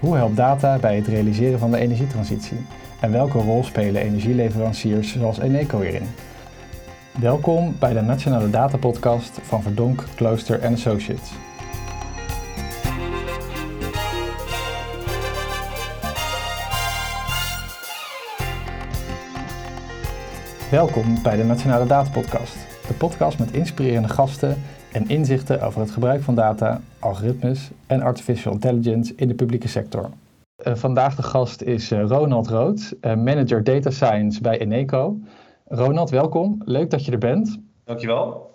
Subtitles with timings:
[0.00, 2.66] Hoe helpt data bij het realiseren van de energietransitie?
[3.00, 6.06] En welke rol spelen energieleveranciers zoals Eneco hierin?
[7.18, 11.30] Welkom bij de Nationale Data Podcast van Verdonk, Klooster Associates.
[20.70, 22.56] Welkom bij de Nationale Data Podcast,
[22.86, 24.62] de podcast met inspirerende gasten
[24.92, 30.10] en inzichten over het gebruik van data, algoritmes en artificial intelligence in de publieke sector.
[30.66, 35.18] Uh, vandaag de gast is uh, Ronald Rood, uh, manager data science bij Eneco.
[35.66, 36.62] Ronald, welkom.
[36.64, 37.58] Leuk dat je er bent.
[37.84, 38.48] Dankjewel.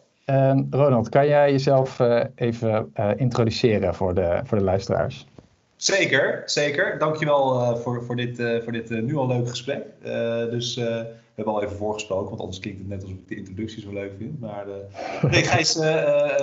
[0.70, 2.00] Ronald, kan jij jezelf
[2.36, 5.27] even introduceren voor de, voor de luisteraars?
[5.76, 7.00] Zeker, zeker.
[7.00, 9.84] Dankjewel voor, voor dit, voor dit nu al leuk gesprek.
[10.50, 10.78] dus
[11.36, 13.94] we hebben al even voorgesproken, want anders klinkt het net alsof ik de introductie zo
[13.94, 14.40] leuk vind.
[14.40, 15.84] Maar uh, nee, Gijs, uh,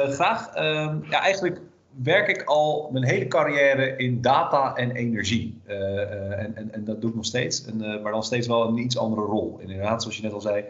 [0.08, 0.54] graag.
[0.54, 1.60] Ehm, ja, eigenlijk
[2.02, 5.60] werk ik al mijn hele carrière in data en energie.
[5.66, 8.98] en, en, en dat doe ik nog steeds, en, maar dan steeds wel een iets
[8.98, 9.58] andere rol.
[9.60, 10.64] Inderdaad, zoals je net al zei,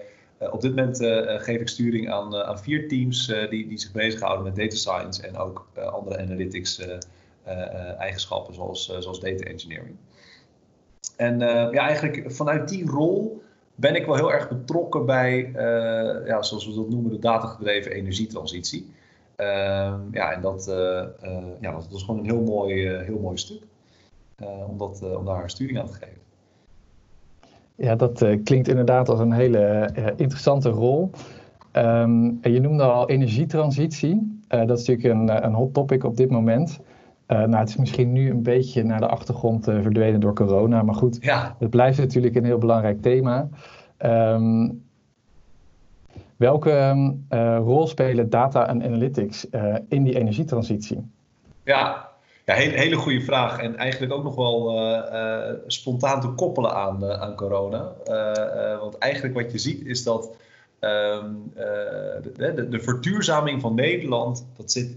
[0.50, 0.96] op dit moment
[1.42, 5.36] geef ik sturing aan, aan vier teams die, die zich bezighouden met data science en
[5.36, 6.86] ook andere analytics
[7.98, 9.96] eigenschappen zoals, zoals data engineering.
[11.16, 13.42] En ja, eigenlijk vanuit die rol
[13.74, 15.50] ben ik wel heel erg betrokken bij,
[16.26, 18.90] ja, zoals we dat noemen, de datagedreven energietransitie.
[19.36, 20.64] Uh, ja, en dat,
[21.60, 23.62] ja, dat, is gewoon een heel mooi, heel mooi stuk
[24.68, 26.20] om, dat, om daar sturing aan te geven.
[27.74, 31.10] Ja, dat klinkt inderdaad als een hele interessante rol.
[31.72, 34.42] Um, je noemde al energietransitie.
[34.48, 36.80] dat is natuurlijk een, een hot topic op dit moment.
[37.26, 40.82] Nou, het is misschien nu een beetje naar de achtergrond verdwenen door corona.
[40.82, 41.56] Maar goed, ja.
[41.58, 43.48] het blijft natuurlijk een heel belangrijk thema.
[44.04, 44.84] Um,
[46.36, 49.46] welke uh, rol spelen data en analytics
[49.88, 51.10] in die energietransitie?
[51.64, 52.08] Ja,
[52.44, 53.58] ja hele, hele goede vraag.
[53.58, 54.80] En eigenlijk ook nog wel
[55.66, 57.92] spontaan te koppelen aan, aan corona.
[58.80, 60.36] want eigenlijk wat je ziet is dat
[60.84, 64.96] um, de, de, de, verduurzaming van Nederland, dat zit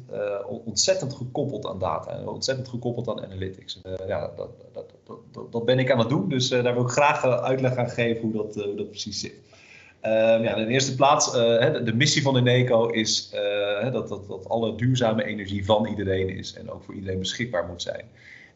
[0.65, 3.81] ontzettend gekoppeld aan data en ontzettend gekoppeld aan analytics.
[4.07, 7.25] ja, dat, dat, dat, dat, ben ik aan het doen, dus daar wil ik graag
[7.25, 9.35] uitleg aan geven hoe dat, dat precies zit.
[10.05, 10.11] Uh,
[10.43, 11.33] ja, in de eerste plaats, uh,
[11.83, 16.53] de, missie van Eneco is uh, dat, dat, dat alle duurzame energie van iedereen is
[16.53, 18.05] en ook voor iedereen beschikbaar moet zijn.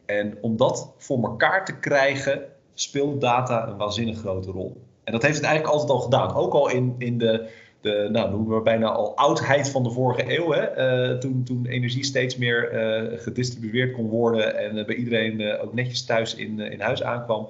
[0.06, 2.42] En om dat voor elkaar te krijgen,
[2.74, 4.82] speelt data een waanzinnig grote rol.
[5.04, 6.34] En dat heeft het eigenlijk altijd al gedaan.
[6.34, 7.48] Ook al in, in de,
[7.80, 10.52] de nou, noemen we bijna al oudheid van de vorige eeuw.
[10.52, 11.18] Hè?
[11.18, 12.68] toen, toen energie steeds meer
[13.16, 17.48] gedistribueerd kon worden en bij iedereen ook netjes thuis in, in huis aankwam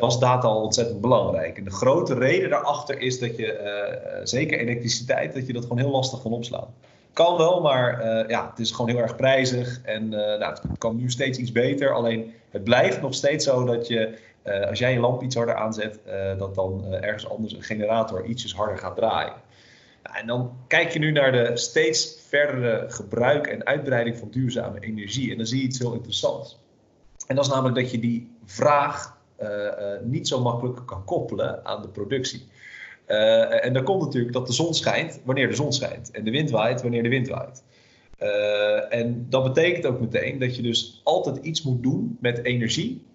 [0.00, 1.58] was data al ontzettend belangrijk.
[1.58, 5.90] En de grote reden daarachter is dat je, zeker elektriciteit, dat je dat gewoon heel
[5.90, 6.74] lastig kan opslaan.
[7.12, 11.10] Kan wel, maar ja, het is gewoon heel erg prijzig en nou, het kan nu
[11.10, 11.94] steeds iets beter.
[11.94, 14.18] Alleen het blijft nog steeds zo dat je,
[14.68, 16.00] als jij je lamp iets harder aanzet,
[16.38, 19.34] dat dan ergens anders een generator ietsjes harder gaat draaien.
[20.02, 25.30] En dan kijk je nu naar de steeds verdere gebruik en uitbreiding van duurzame energie.
[25.30, 26.58] En dan zie je iets heel interessants.
[27.26, 31.64] En dat is namelijk dat je die vraag eh, eh, niet zo makkelijk kan koppelen
[31.64, 32.48] aan de productie.
[33.04, 36.30] Eh, en dan komt natuurlijk dat de zon schijnt wanneer de zon schijnt en de
[36.30, 37.62] wind waait wanneer de wind waait.
[38.88, 43.06] En dat betekent ook meteen dat je dus altijd iets moet doen met energie.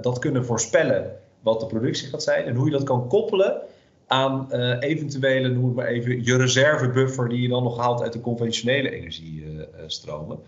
[0.00, 3.60] dat kunnen voorspellen wat de productie gaat zijn en hoe je dat kan koppelen
[4.06, 8.20] aan eventuele, noem het maar even, je reservebuffer die je dan nog haalt uit de
[8.20, 10.38] conventionele energiestromen.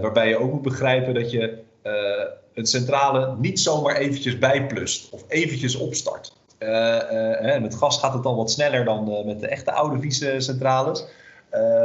[0.00, 1.62] waarbij je ook moet begrijpen dat je
[2.54, 6.32] een centrale niet zomaar eventjes bijplust of eventjes opstart.
[6.58, 11.04] Uh, met gas gaat het dan wat sneller dan met de echte oude vieze centrales.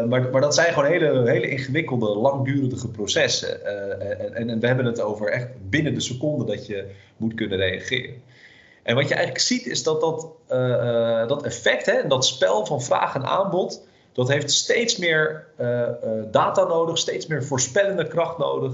[0.08, 3.66] Maar, maar dat zijn gewoon hele, hele ingewikkelde, langdurige processen.
[3.66, 7.58] En, en, en, we hebben het over echt binnen de seconde dat je moet kunnen
[7.58, 8.22] reageren.
[8.84, 10.28] En wat je eigenlijk ziet is dat dat,
[11.30, 15.46] dat effect, hè, dat spel van vraag en aanbod, dat heeft steeds meer
[16.32, 18.74] data nodig, steeds meer voorspellende kracht nodig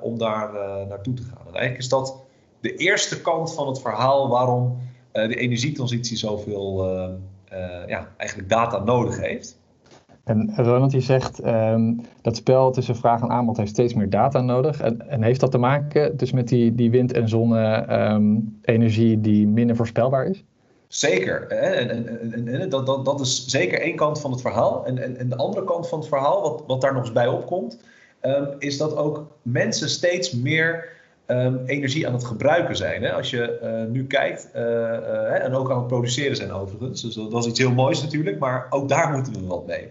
[0.00, 0.52] om daar
[0.88, 1.46] naartoe te gaan.
[1.46, 2.16] En eigenlijk is dat
[2.60, 4.78] de eerste kant van het verhaal waarom
[5.12, 6.84] de energietransitie zoveel
[7.86, 9.58] ja, eigenlijk data nodig heeft.
[10.24, 14.40] En Ronald, je zegt um, dat spel tussen vraag en aanbod heeft steeds meer data
[14.40, 14.80] nodig.
[14.80, 19.46] En, en heeft dat te maken dus met die, die wind- en zonne-energie um, die
[19.46, 20.44] minder voorspelbaar is?
[20.88, 21.46] Zeker.
[21.46, 21.90] En,
[22.32, 24.86] en, en, dat, dat, dat is zeker één kant van het verhaal.
[24.86, 27.78] En, en, de andere kant van het verhaal, wat, wat daar nog eens bij opkomt,
[28.22, 30.98] um, is dat ook mensen steeds meer
[31.66, 33.02] energie aan het gebruiken zijn.
[33.02, 33.12] Hè?
[33.12, 37.02] Als je uh, nu kijkt, uh, uh, en ook aan het produceren zijn overigens.
[37.02, 39.88] Dus dat, dat is iets heel moois natuurlijk, maar ook daar moeten we wat mee.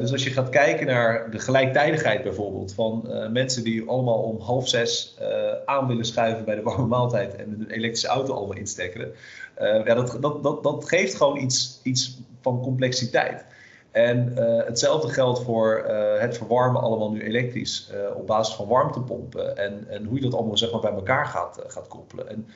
[0.00, 4.68] Dus als je gaat kijken naar de gelijktijdigheid bijvoorbeeld van mensen die allemaal om half
[4.68, 5.18] zes
[5.64, 9.12] aan willen schuiven bij de warme maaltijd en een elektrische auto allemaal instekken,
[9.58, 13.44] ja, dat, dat, dat, dat geeft gewoon iets, iets van complexiteit.
[13.90, 14.32] En
[14.66, 15.84] hetzelfde geldt voor
[16.18, 19.56] het verwarmen allemaal nu elektrisch op basis van warmtepompen.
[19.56, 22.28] En, en hoe je dat allemaal zeg maar, bij elkaar gaat, gaat koppelen.
[22.28, 22.46] En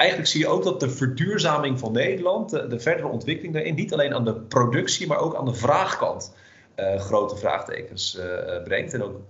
[0.00, 3.92] eigenlijk zie je ook dat de verduurzaming van Nederland, de, de verdere ontwikkeling daarin, niet
[3.92, 6.34] alleen aan de productie, maar ook aan de vraagkant
[6.98, 8.18] grote vraagtekens
[8.64, 8.94] brengt.
[8.94, 9.20] En ook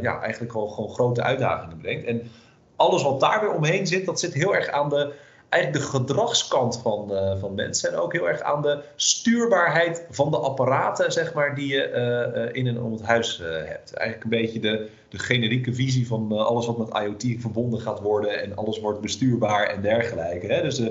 [0.00, 2.06] ja, eigenlijk gewoon, gewoon grote uitdagingen brengt.
[2.06, 2.30] En
[2.76, 5.12] alles wat daar weer omheen zit, dat zit heel erg aan de
[5.48, 7.92] eigenlijk de gedragskant van, van mensen.
[7.92, 12.66] En ook heel erg aan de stuurbaarheid van de apparaten, zeg maar, die je in
[12.66, 13.94] en om het huis hebt.
[13.94, 18.42] Eigenlijk een beetje de, de generieke visie van alles wat met IoT verbonden gaat worden
[18.42, 20.46] en alles wordt bestuurbaar en dergelijke.
[20.46, 20.62] Hè?
[20.62, 20.82] Dus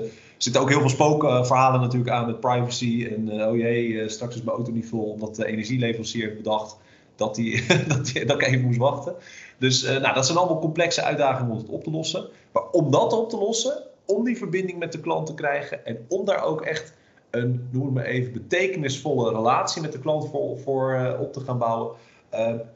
[0.44, 3.08] zitten ook heel veel spookverhalen natuurlijk aan met privacy.
[3.16, 6.76] En oh jee, straks is mijn auto niet vol omdat de energieleverancier bedacht
[7.16, 9.14] dat, die, dat, dat ik even moest wachten.
[9.58, 12.28] Dus nou, dat zijn allemaal complexe uitdagingen om het op te lossen.
[12.52, 15.98] Maar om dat op te lossen, om die verbinding met de klant te krijgen en
[16.08, 16.94] om daar ook echt
[17.30, 21.92] een, noem maar even, betekenisvolle relatie met de klant voor, voor op te gaan bouwen,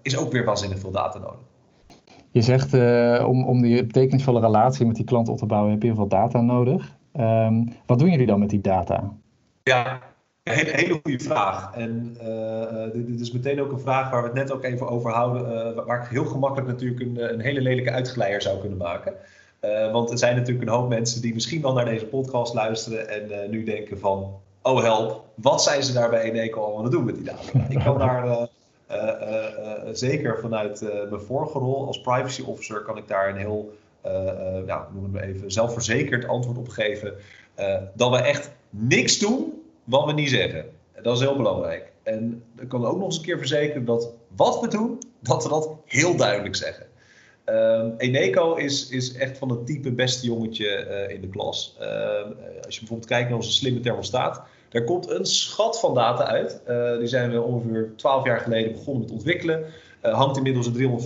[0.02, 1.46] is ook weer waanzinnig veel data nodig.
[2.30, 2.72] Je zegt
[3.24, 6.08] om, om die betekenisvolle relatie met die klant op te bouwen heb je heel veel
[6.08, 6.96] data nodig.
[7.18, 9.12] Um, wat doen jullie dan met die data?
[9.62, 10.00] Ja,
[10.42, 11.74] een hele, hele goede vraag.
[11.74, 12.16] En
[12.92, 15.86] dit, dit, is meteen ook een vraag waar we het net ook even over houden,
[15.86, 19.14] waar ik heel gemakkelijk natuurlijk een, een hele lelijke uitgeleier zou kunnen maken.
[19.64, 23.08] Uh, want er zijn natuurlijk een hoop mensen die misschien wel naar deze podcast luisteren
[23.08, 26.92] en nu denken van, oh help, wat zijn ze daar bij Eneco allemaal aan het
[26.92, 27.66] doen met die data?
[27.68, 28.48] Ik kan daar
[29.92, 30.80] zeker vanuit
[31.10, 33.72] mijn vorige rol als privacy officer, kan ik daar een heel,
[34.66, 37.14] ja, noem het even, zelfverzekerd antwoord op geven.
[37.94, 40.64] dat we echt niks doen wat we niet zeggen.
[41.02, 41.92] Dat is heel belangrijk.
[42.02, 45.48] En ik kan ook nog eens een keer verzekeren dat wat we doen, dat we
[45.48, 46.86] dat heel duidelijk zeggen.
[47.44, 51.76] Um, Eneco is, is echt van het type beste jongetje uh, in de klas.
[51.80, 51.86] Uh,
[52.64, 56.60] als je bijvoorbeeld kijkt naar onze slimme thermostaat, daar komt een schat van data uit.
[56.68, 59.64] Uh, die zijn we ongeveer 12 jaar geleden begonnen met ontwikkelen.
[60.02, 61.00] Hangt inmiddels in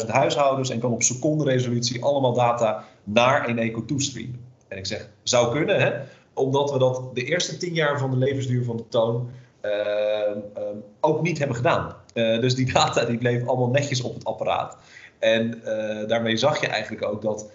[0.00, 4.40] 350.000 huishoudens en kan op secondenresolutie allemaal data naar Eneco toestreamen.
[4.68, 5.92] En ik zeg, zou kunnen, hè?
[6.34, 9.30] omdat we dat de eerste 10 jaar van de levensduur van de toon
[9.60, 11.94] ehm, ehm, ook niet hebben gedaan.
[12.14, 14.76] dus die data die bleef allemaal netjes op het apparaat.
[15.18, 15.62] En
[16.06, 17.50] daarmee zag je eigenlijk ook dat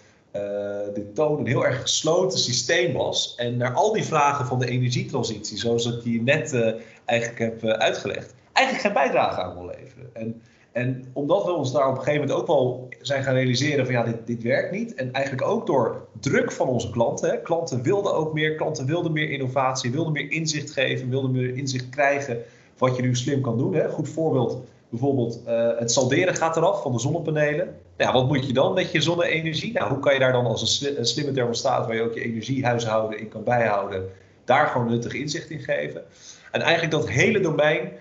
[0.93, 3.35] de toon een heel erg gesloten systeem was.
[3.37, 6.73] En naar al die vragen van de energietransitie, zoals ik die net
[7.05, 10.09] eigenlijk heb uitgelegd, eigenlijk geen bijdrage aan wil leveren.
[10.13, 13.85] En, en omdat we ons daar op een gegeven moment ook wel zijn gaan realiseren
[13.85, 14.93] van ja, dit, dit werkt niet.
[14.93, 17.29] En eigenlijk ook door druk van onze klanten.
[17.29, 21.55] Hè, klanten wilden ook meer, klanten wilden meer innovatie, wilden meer inzicht geven, wilden meer
[21.55, 22.37] inzicht krijgen
[22.77, 23.73] wat je nu slim kan doen.
[23.73, 23.89] Hè.
[23.89, 27.75] Goed voorbeeld Bijvoorbeeld uh, het salderen gaat eraf van de zonnepanelen.
[27.97, 29.73] Nou, wat moet je dan met je zonne-energie?
[29.73, 33.19] Nou, hoe kan je daar dan als een, slimme thermostaat, waar je ook je energiehuishouden
[33.19, 34.09] in kan bijhouden,
[34.45, 36.03] daar gewoon nuttig inzicht in geven?
[36.51, 37.91] En eigenlijk dat hele domein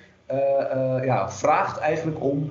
[1.05, 2.51] ja, vraagt eigenlijk om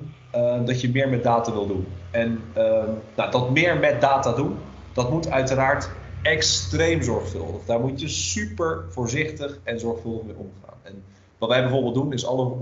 [0.64, 1.86] dat je meer met data wil doen.
[2.10, 4.58] En ehm, nou, dat meer met data doen,
[4.92, 5.90] dat moet uiteraard
[6.22, 7.64] extreem zorgvuldig.
[7.64, 10.78] Daar moet je super voorzichtig en zorgvuldig mee omgaan.
[10.82, 11.04] En
[11.38, 12.52] wat wij bijvoorbeeld doen, is alle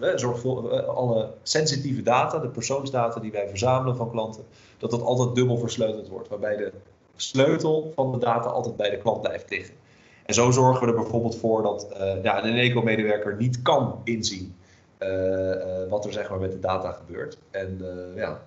[0.00, 4.44] eh, alle sensitieve data, de persoonsdata die wij verzamelen van klanten,
[4.78, 6.28] dat dat altijd dubbel versleuteld wordt.
[6.28, 6.72] Waarbij de
[7.16, 9.74] sleutel van de data altijd bij de klant blijft liggen.
[10.24, 11.86] En zo zorgen we er bijvoorbeeld voor dat
[12.22, 14.54] ja, een eco-medewerker niet kan inzien
[14.98, 17.38] uh, uh, wat er zeg maar, met de data gebeurt.
[17.50, 17.80] En
[18.14, 18.40] ja,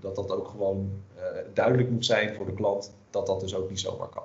[0.00, 0.90] dat dat ook gewoon
[1.52, 4.22] duidelijk moet zijn voor de klant dat dat dus ook niet zomaar kan.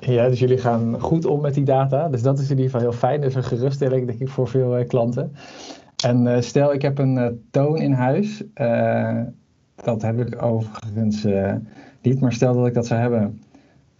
[0.00, 2.08] Ja, dus jullie gaan goed om met die data.
[2.08, 3.20] Dus dat is in ieder geval heel fijn.
[3.20, 5.32] Dus een geruststelling, denk ik, voor veel klanten.
[6.04, 8.42] En stel, ik heb een toon in huis.
[9.74, 11.26] dat heb ik overigens
[12.02, 13.40] niet, maar stel dat ik dat zou hebben.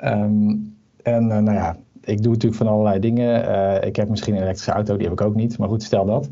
[0.04, 3.42] Um, en nou ja, ik doe natuurlijk van allerlei dingen.
[3.82, 5.58] ik heb misschien een elektrische auto, die heb ik ook niet.
[5.58, 6.30] Maar goed, stel dat.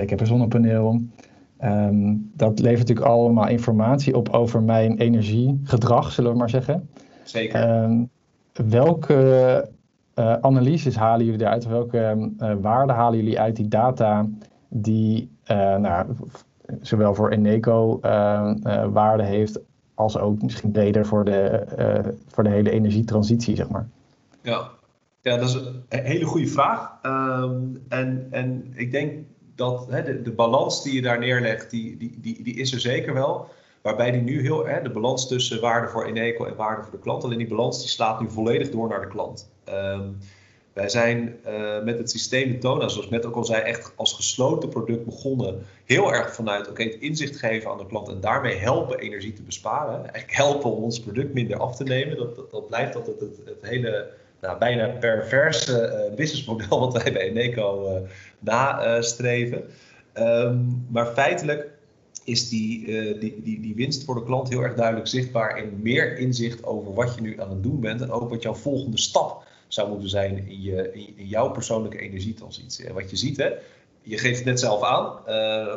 [0.00, 1.00] ik heb een zonnepaneel.
[1.64, 6.88] Um, dat levert natuurlijk allemaal informatie op over mijn energiegedrag, zullen we maar zeggen.
[7.22, 7.82] Zeker.
[7.82, 8.10] Um,
[8.68, 9.68] welke
[10.40, 11.66] analyses halen jullie eruit?
[11.66, 12.30] Welke
[12.60, 14.26] waarden halen jullie uit die data
[14.68, 15.30] die
[15.78, 16.06] nou,
[16.80, 17.98] zowel voor Eneco
[18.92, 19.60] waarde heeft
[19.96, 23.88] als ook misschien breder voor de, voor de hele energietransitie, zeg maar?
[24.42, 24.70] Ja,
[25.20, 26.98] ja dat is een hele goede vraag.
[27.02, 29.24] Um, en, en ik denk
[29.54, 32.80] dat hè, de, de, balans die je daar neerlegt, die, die, die, die is er
[32.80, 33.48] zeker wel.
[33.82, 36.98] Waarbij die nu heel, hè, de balans tussen waarde voor Eneco en waarde voor de
[36.98, 39.50] klant, alleen die balans die slaat nu volledig door naar de klant.
[39.68, 40.18] Um,
[40.76, 44.12] Wij zijn uh, met het systeem Tona, zoals ik net ook al zei, echt als
[44.12, 45.62] gesloten product begonnen.
[45.84, 49.42] Heel erg vanuit oké, het inzicht geven aan de klant en daarmee helpen energie te
[49.42, 49.94] besparen.
[49.94, 52.16] Eigenlijk helpen om ons product minder af te nemen.
[52.16, 54.08] Dat, dat, dat blijft altijd het, het, hele
[54.40, 59.64] nou, bijna perverse uh, businessmodel wat wij bij Eneco uh, nastreven.
[60.14, 61.68] Um, maar feitelijk
[62.24, 62.84] is die,
[63.18, 66.94] die, die, die winst voor de klant heel erg duidelijk zichtbaar in meer inzicht over
[66.94, 70.08] wat je nu aan het doen bent en ook wat jouw volgende stap zou moeten
[70.08, 72.86] zijn in, je, in, jouw persoonlijke energietransitie.
[72.86, 73.50] En wat je ziet, hè,
[74.02, 75.20] je geeft het net zelf aan.
[75.28, 75.74] Uh,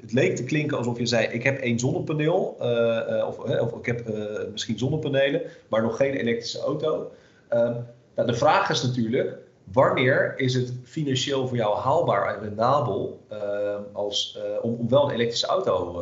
[0.00, 3.86] het leek te klinken alsof je zei: Ik heb één zonnepaneel, uh, of, of, ik
[3.86, 4.04] heb
[4.52, 7.12] misschien zonnepanelen, maar nog geen elektrische auto.
[7.48, 7.76] Ehm,
[8.14, 9.38] nou, de vraag is natuurlijk:
[9.72, 15.14] wanneer is het financieel voor jou haalbaar en rendabel ehm, als, om, om, wel een
[15.14, 16.00] elektrische auto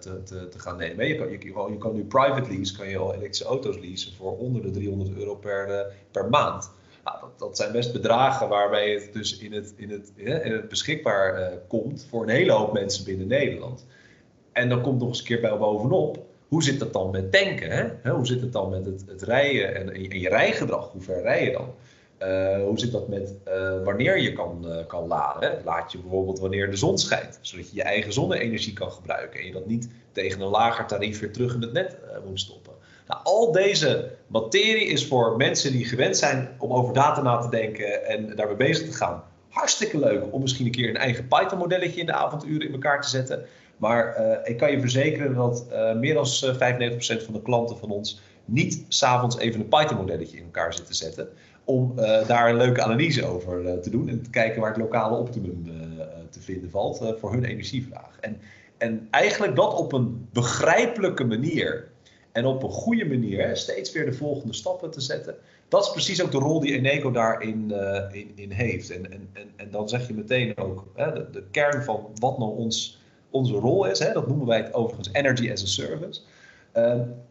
[0.00, 1.08] te, te, te, gaan nemen?
[1.08, 4.62] Je kan, je, kan nu private lease, kan je al elektrische auto's leasen voor onder
[4.62, 6.70] de 300 euro per, per maand.
[7.06, 10.68] Nou, dat, dat, zijn best bedragen waarbij het dus in het, in het, in het
[10.68, 13.86] beschikbaar uh, komt voor een hele hoop mensen binnen Nederland.
[14.52, 16.18] En dan komt nog eens een keer bij bovenop,
[16.48, 17.70] hoe zit dat dan met tanken?
[17.70, 18.10] Hè?
[18.10, 20.92] Hoe zit het dan met het, het rijden en, en, je rijgedrag?
[20.92, 21.74] Hoe ver rij je dan?
[22.22, 25.60] Uh, hoe zit dat met uh, wanneer je kan, uh, kan laden?
[25.64, 29.46] Laat je bijvoorbeeld wanneer de zon schijnt, zodat je je eigen zonne-energie kan gebruiken en
[29.46, 31.96] je dat niet tegen een lager tarief weer terug in het net
[32.26, 32.72] moet stoppen.
[33.06, 37.50] Nou, al deze materie is voor mensen die gewend zijn om over data na te
[37.50, 39.24] denken en daarmee bezig te gaan.
[39.48, 43.08] Hartstikke leuk om misschien een keer een eigen Python-modelletje in de avonturen in elkaar te
[43.08, 43.44] zetten.
[43.76, 48.84] Maar ik kan je verzekeren dat meer dan 95% van de klanten van ons niet
[48.88, 51.28] s'avonds even een Python-modelletje in elkaar zitten zetten.
[51.66, 55.16] Om uh, daar een leuke analyse over te doen en te kijken waar het lokale
[55.16, 55.64] optimum
[56.30, 58.18] te vinden valt voor hun energievraag.
[58.20, 58.40] En,
[58.78, 61.88] en eigenlijk dat op een begrijpelijke manier
[62.32, 65.34] en op een goede manier hè, steeds weer de volgende stappen te zetten.
[65.68, 67.72] Dat is precies ook de rol die Eneco daarin
[68.12, 68.90] in, in heeft.
[68.90, 72.56] En, en, en, en dan zeg je meteen ook hè, de, kern van wat nou
[72.56, 73.98] ons, onze rol is.
[73.98, 76.20] Hè, dat noemen wij het overigens Energy as a Service.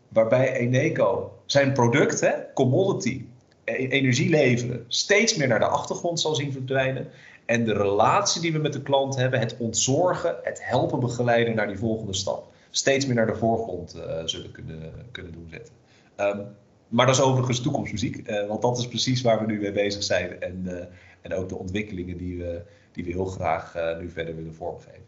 [0.07, 3.25] Waarbij Eneco zijn product, hè, commodity,
[3.65, 7.07] energie leveren, steeds meer naar de achtergrond zal zien verdwijnen.
[7.45, 11.67] En de relatie die we met de klant hebben, het ontzorgen, het helpen begeleiden naar
[11.67, 15.73] die volgende stap steeds meer naar de voorgrond uh, zullen kunnen, kunnen doen zetten.
[16.19, 16.45] Um,
[16.87, 20.03] maar dat is overigens toekomstmuziek, uh, want dat is precies waar we nu mee bezig
[20.03, 20.87] zijn en,
[21.21, 25.03] en ook de ontwikkelingen die we, die we heel graag nu verder willen vormgeven.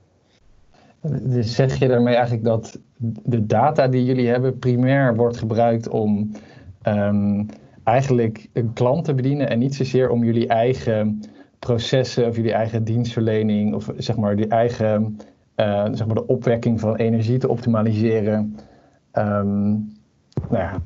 [1.22, 2.80] Dus zeg je daarmee eigenlijk dat
[3.24, 6.32] de data die jullie hebben primair wordt gebruikt om
[6.88, 7.46] um,
[7.88, 11.22] eigenlijk een klant te bedienen en niet zozeer om jullie eigen
[11.60, 15.20] processen of jullie eigen dienstverlening of zeg maar die eigen
[15.56, 18.58] uh, zeg maar de opwekking van energie te optimaliseren.
[19.14, 19.96] Um,
[20.50, 20.82] nou ja,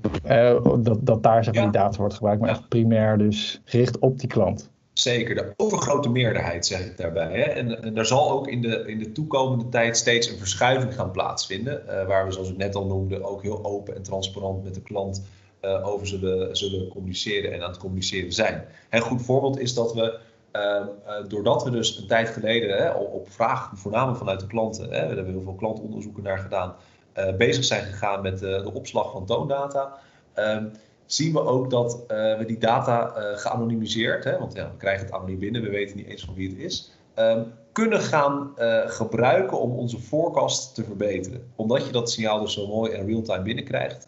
[0.54, 4.00] uh, dat, dat daar zeg maar, die data wordt gebruikt, maar echt primair dus gericht
[4.00, 4.70] op die klant.
[4.94, 7.32] Zeker, de overgrote meerderheid zeg ik daarbij.
[7.32, 7.42] Hè?
[7.44, 11.12] En, en er zal ook in de, in de toekomende tijd steeds een verschuiving gaan
[11.12, 11.82] plaatsvinden.
[11.88, 14.82] Uh, waar we, zoals ik net al noemde, ook heel open en transparant met de
[14.82, 15.24] klant
[15.62, 18.66] uh, over zullen, zullen communiceren en aan het communiceren zijn.
[18.90, 20.20] Een goed voorbeeld is dat we
[20.56, 20.86] Uh,
[21.28, 25.16] doordat we dus een tijd geleden hè, op vraag, voornamelijk vanuit de klanten, hè, we
[25.16, 26.76] hebben heel veel klantonderzoeken naar gedaan,
[27.18, 29.98] uh, bezig zijn gegaan met de opslag van toondata,
[30.34, 30.66] ehm,
[31.06, 35.40] zien we ook dat we die data geanonimiseerd, hè, want ja, we krijgen het anoniem
[35.40, 38.52] binnen, we weten niet eens van wie het is, ehm, kunnen gaan
[38.86, 41.52] gebruiken om onze forecast te verbeteren.
[41.56, 44.08] Omdat je dat signaal dus zo mooi en real-time binnenkrijgt,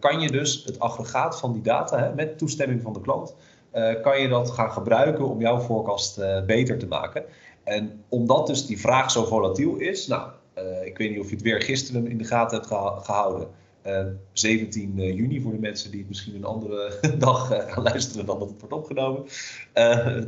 [0.00, 3.34] kan je dus het aggregaat van die data hè, met toestemming van de klant
[3.74, 7.24] uh, kan je dat gaan gebruiken om jouw voorkast uh, beter te maken.
[7.64, 10.30] En omdat dus die vraag zo volatiel is, nou,
[10.84, 13.48] ik weet niet of je het weer gisteren in de gaten hebt gehouden.
[14.32, 18.48] 17 juni voor de mensen die het misschien een andere dag gaan luisteren dan dat
[18.48, 19.24] het wordt opgenomen.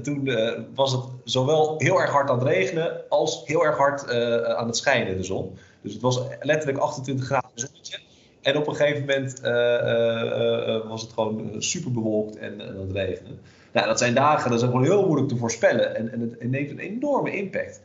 [0.03, 0.31] toen
[0.75, 4.11] was het zowel heel erg hard aan het regenen als heel erg hard
[4.57, 5.57] aan het schijnen, de zon.
[5.83, 7.99] Dus het was letterlijk 28 graden zonnetje.
[8.47, 13.31] En op een gegeven moment uh, uh, was het gewoon super bewolkt en, het regende.
[13.73, 15.97] Nou, dat zijn dagen, dat is gewoon heel moeilijk te voorspellen.
[15.97, 17.81] En, en het, neemt een enorme impact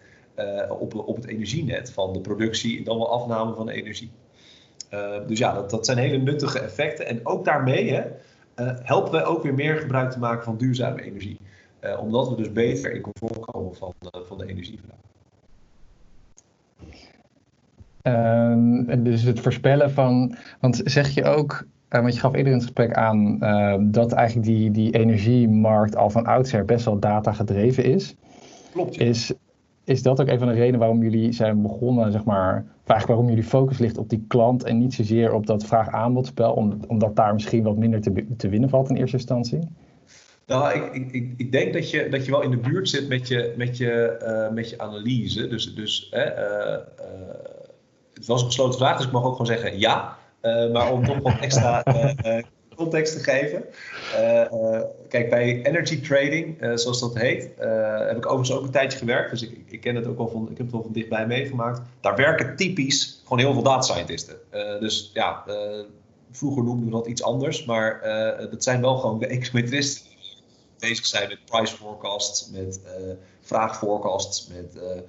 [0.80, 4.12] op, op het energienet van de productie en dan wel afname van de energie.
[5.28, 7.06] dus ja, dat, dat zijn hele nuttige effecten.
[7.06, 8.04] En ook daarmee hè,
[8.84, 11.38] helpen wij ook weer meer gebruik te maken van duurzame energie.
[12.00, 15.00] omdat we dus beter in controle komen van, van de energievraag.
[18.04, 22.58] Uh, dus het voorspellen van, want zeg je ook, uh, want je gaf eerder in
[22.58, 27.32] het gesprek aan uh, dat eigenlijk die, die energiemarkt al van oudsher best wel data
[27.32, 28.16] gedreven is.
[28.72, 29.00] Klopt.
[29.00, 29.34] Is,
[29.84, 32.54] is dat ook een van de redenen waarom jullie zijn begonnen, zeg maar,
[32.86, 36.80] eigenlijk waarom jullie focus ligt op die klant en niet zozeer op dat vraag-aanbodspel, om,
[36.88, 39.60] omdat daar misschien wat minder te, te winnen valt in eerste instantie?
[40.48, 43.28] Nou, ik, ik, ik denk dat je, dat je wel in de buurt zit met
[43.28, 45.48] je, met je, uh, met je analyse.
[45.48, 46.78] Dus, dus uh, uh,
[48.22, 50.18] het was een gesloten vraag, dus ik mag ook gewoon zeggen ja.
[50.72, 51.84] maar om toch wat extra
[52.76, 53.64] context te geven.
[55.10, 57.50] kijk, bij energy trading, zoals dat heet,
[58.08, 59.30] heb ik overigens ook een tijdje gewerkt.
[59.30, 61.82] Dus ik, ik ken het ook wel van, ik heb het wel van dichtbij meegemaakt.
[62.00, 64.36] Daar werken typisch gewoon heel veel data scientisten.
[64.80, 65.44] dus ja,
[66.32, 68.00] vroeger noemden we dat iets anders, maar
[68.52, 70.12] dat zijn wel gewoon de econometristen
[70.82, 75.02] bezig zijn met price forecasts, met uh, vraagforecasts, met uh,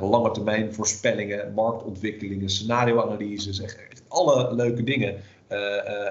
[0.00, 5.16] lange termijn voorspellingen, marktontwikkelingen, scenario-analyses, echt, alle leuke dingen.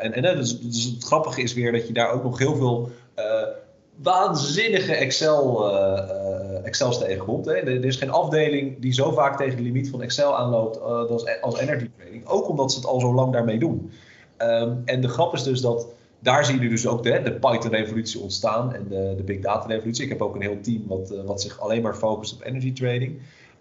[0.01, 2.89] en en dus, dus, het grappige is weer dat je daar ook nog heel veel
[3.95, 5.69] waanzinnige Excel,
[6.63, 7.45] Excels tegenkomt.
[7.45, 7.53] Hè.
[7.53, 11.59] Er, is geen afdeling die zo vaak tegen de limiet van Excel aanloopt als, als
[11.59, 12.27] energy trading.
[12.27, 13.91] Ook omdat ze het al zo lang daarmee doen.
[14.37, 15.87] Ehm, en de grap is dus dat
[16.21, 20.03] daar zie je dus ook de, de Python-revolutie ontstaan en de, de Big Data-revolutie.
[20.03, 22.73] Ik heb ook een heel team wat, uh, wat zich alleen maar focust op energy
[22.73, 23.19] trading.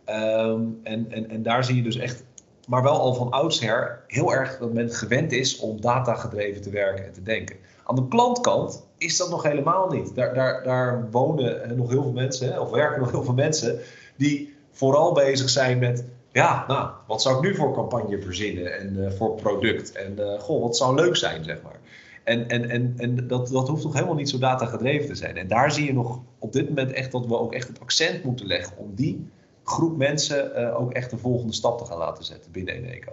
[0.09, 2.25] Um, en, en, en daar zie je dus echt,
[2.67, 7.07] maar wel al van oudsher, heel erg dat men gewend is om data-gedreven te werken
[7.07, 7.57] en te denken.
[7.85, 10.14] Aan de klantkant is dat nog helemaal niet.
[10.14, 13.79] Daar, daar, daar wonen nog heel veel mensen, of werken nog heel veel mensen,
[14.17, 18.97] die vooral bezig zijn met ja, nou, wat zou ik nu voor campagne verzinnen en
[18.97, 19.93] uh, voor product?
[19.93, 21.79] En goh, wat zou leuk zijn, zeg maar.
[22.25, 25.37] En, en, en, en dat, dat hoeft toch helemaal niet zo data gedreven te zijn.
[25.37, 28.25] En daar zie je nog op dit moment echt dat we ook echt het accent
[28.25, 29.29] moeten leggen om die
[29.65, 33.12] groep mensen uh, ook echt de volgende stap te gaan laten zetten binnen Eneco.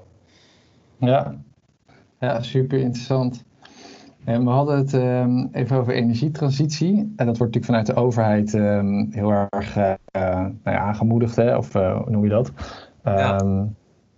[0.98, 1.36] Ja,
[2.20, 3.46] ja super interessant.
[4.24, 7.14] En we hadden het um, even over energietransitie.
[7.16, 11.58] En dat wordt natuurlijk vanuit de overheid um, heel erg uh, nou ja, aangemoedigd, hè?
[11.58, 12.48] of uh, hoe noem je dat?
[12.48, 12.54] Um,
[13.04, 13.38] ja.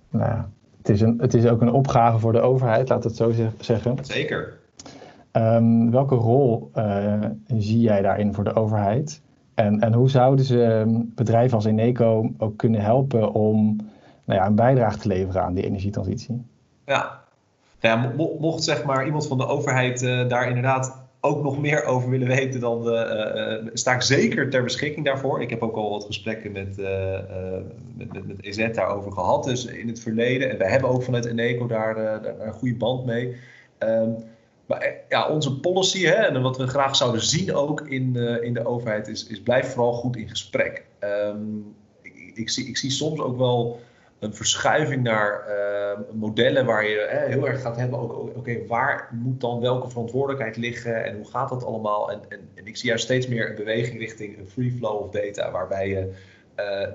[0.10, 3.16] Nou ja, het, is een, het is ook een opgave voor de overheid, laat het
[3.16, 3.98] zo zeggen.
[4.02, 4.59] Zeker.
[5.34, 7.26] Um, welke rol uh,
[7.58, 9.22] zie jij daarin voor de overheid?
[9.54, 13.76] En, en hoe zouden ze ehm, bedrijven als Eneco ook kunnen helpen om
[14.26, 16.46] nou ja, een bijdrage te leveren aan die energietransitie?
[16.86, 17.24] Ja,
[18.40, 22.28] mocht zeg maar iemand van de overheid uh, daar inderdaad ook nog meer over willen
[22.28, 25.42] weten, dan uh, sta ik zeker ter beschikking daarvoor.
[25.42, 26.78] Ik heb ook al wat gesprekken met,
[27.98, 30.50] met, met, met, EZ daarover gehad, dus in het verleden.
[30.50, 33.36] En wij hebben ook vanuit Eneco daar, een goede band mee.
[33.80, 34.16] Um,
[34.70, 38.44] maar eh, ja, onze policy hè, en wat we graag zouden zien ook in, uh,
[38.44, 40.86] in de overheid is, is blijf vooral goed in gesprek.
[41.04, 43.80] Um, ik, ik, zie, ik zie soms ook wel
[44.20, 49.42] een verschuiving naar uh, modellen waar je heel erg gaat hebben, oké, okay, waar moet
[49.42, 52.12] dan welke verantwoordelijkheid liggen en hoe gaat dat allemaal?
[52.12, 55.52] En, en, ik zie juist steeds meer een beweging richting een free flow of data,
[55.52, 56.14] waarbij je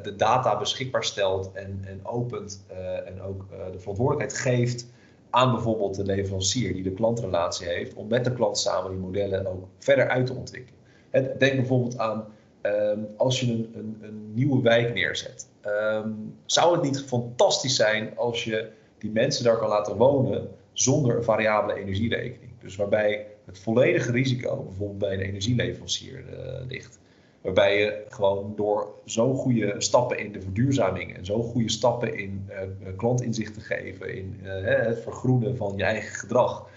[0.03, 2.65] de data beschikbaar stelt en, en opent
[3.05, 4.87] en ook de verantwoordelijkheid geeft
[5.35, 9.47] aan bijvoorbeeld de leverancier die de klantrelatie heeft, om met de klant samen die modellen
[9.47, 10.81] ook verder uit te ontwikkelen.
[11.11, 12.25] En denk bijvoorbeeld aan
[12.63, 15.49] um, als je een, een, een, nieuwe wijk neerzet.
[15.67, 21.17] Um, zou het niet fantastisch zijn als je die mensen daar kan laten wonen zonder
[21.17, 22.51] een variabele energierekening?
[22.61, 26.99] Dus waarbij het volledige risico bijvoorbeeld bij een energieleverancier uh, ligt.
[27.45, 32.49] Waarbij je gewoon door zo goede stappen in de verduurzaming en zo goede stappen in
[32.51, 36.69] uh, klantinzicht te geven, in uh, het vergroenen van je eigen gedrag,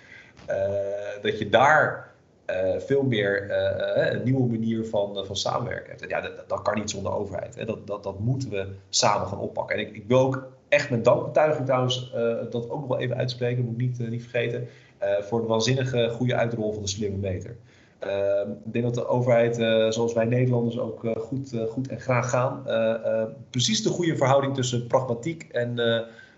[1.21, 2.11] dat je daar
[2.77, 3.51] veel meer
[4.11, 6.09] een nieuwe manier van, van samenwerken hebt.
[6.09, 7.55] Ja, dat, dat, kan niet zonder overheid.
[7.55, 7.65] Hè.
[7.65, 9.75] Dat, dat, dat moeten we samen gaan oppakken.
[9.75, 12.11] En ik, ik wil ook echt mijn dankbetuiging trouwens
[12.49, 14.67] dat ook nog wel even uitspreken, moet ik niet, niet vergeten,
[15.19, 17.55] voor de waanzinnige goede uitrol van de slimme meter.
[18.05, 21.99] Uh, ik denk dat de overheid, uh, zoals wij Nederlanders ook uh, goed, goed en
[21.99, 22.63] graag gaan,
[23.49, 25.79] precies de goede verhouding tussen pragmatiek en,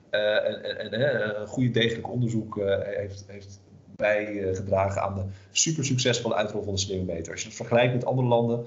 [0.09, 3.59] en, goede degelijk onderzoek heeft, heeft
[3.95, 7.31] bijgedragen aan de super succesvolle uitrol van de slimme meter.
[7.31, 8.65] Als je het vergelijkt met andere landen,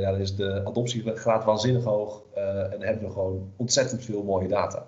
[0.00, 2.22] ja, dan is de adoptiegraad waanzinnig hoog
[2.70, 4.86] en hebben we gewoon ontzettend veel mooie data.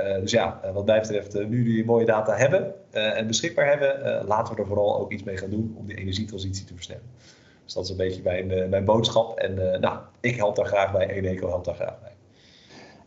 [0.00, 3.68] Uh, dus ja, uh, wat mij betreft, uh, nu die mooie data hebben en beschikbaar
[3.68, 7.04] hebben, laten we er vooral ook iets mee gaan doen om die energietransitie te versnellen.
[7.64, 9.38] Dus dat is een beetje mijn, mijn boodschap.
[9.38, 12.12] En nou, ik help daar graag bij, Eneco helpt daar graag bij.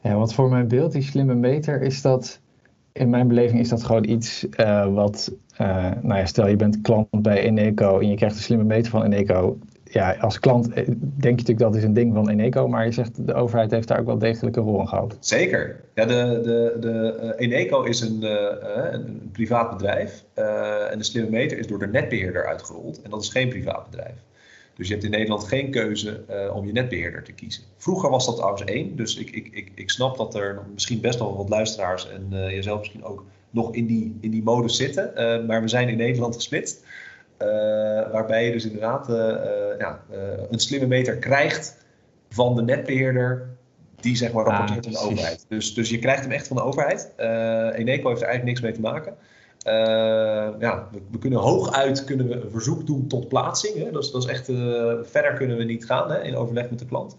[0.02, 2.40] Ja, want voor mijn beeld, die slimme meter, is dat,
[2.92, 4.48] in mijn beleving is dat gewoon iets
[4.94, 5.32] wat,
[6.02, 9.04] nou ja, stel je bent klant bij Eneco en je krijgt een slimme meter van
[9.04, 9.58] Eneco
[9.92, 12.92] ja, als klant eh, denk je natuurlijk dat is een ding van Eneco, maar je
[12.92, 15.18] zegt de overheid heeft daar ook wel degelijk een rol in gehad.
[15.20, 15.82] Zeker.
[15.96, 18.32] Ja, de, de, de, uh, Eneco is een, uh,
[18.92, 20.24] een, privaat bedrijf
[20.92, 24.16] en de slimme meter is door de netbeheerder uitgerold en dat is geen privaat bedrijf.
[24.76, 26.24] Dus je hebt in Nederland geen keuze
[26.54, 27.64] om je netbeheerder te kiezen.
[27.78, 31.20] Vroeger was dat trouwens één, dus ik, ik, ik, ik snap dat er misschien best
[31.20, 35.12] wel wat luisteraars en jezelf misschien ook nog in die, in die modus zitten,
[35.46, 36.84] maar we zijn in Nederland gesplitst.
[38.12, 39.08] Waarbij je dus inderdaad
[39.78, 40.02] ja,
[40.50, 41.78] een slimme meter krijgt
[42.30, 43.50] van de netbeheerder
[43.96, 45.46] die zeg maar rapporteert aan de overheid.
[45.48, 47.14] Dus, dus je krijgt hem echt van de overheid.
[47.76, 49.14] Eneco heeft er eigenlijk niks mee te maken.
[50.60, 53.76] ja, we, we, kunnen hooguit kunnen we een verzoek doen tot plaatsing.
[53.76, 53.92] Hè?
[53.92, 54.46] Dat, is, dat is echt,
[55.12, 57.16] verder kunnen we niet gaan hè, in overleg met de klant.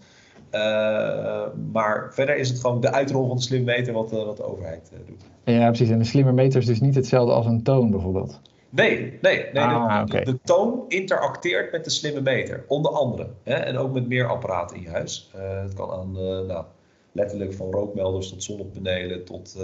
[0.51, 4.43] Uh, maar verder is het gewoon de uitrol van de slimme meter wat, wat de
[4.43, 5.23] overheid doet.
[5.43, 5.89] Ja, precies.
[5.89, 8.39] En de slimme meter is dus niet hetzelfde als een toon bijvoorbeeld?
[8.71, 13.27] Nee, nee, nee ah, de, de, toon interacteert met de slimme meter, onder andere.
[13.43, 15.31] Hè, en ook met meer apparaten in je huis.
[15.37, 16.11] het kan aan
[16.47, 16.65] nou,
[17.11, 19.55] letterlijk van rookmelders tot zonnepanelen tot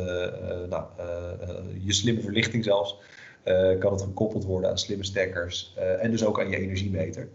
[0.69, 0.83] nou,
[1.83, 2.99] je slimme verlichting zelfs.
[3.79, 7.29] kan het gekoppeld worden aan slimme stekkers en dus ook aan je energiemeter.